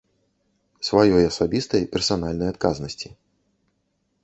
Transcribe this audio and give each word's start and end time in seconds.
Сваёй 0.87 1.23
асабістай, 1.31 1.85
персанальнай 1.93 2.49
адказнасці. 2.55 3.09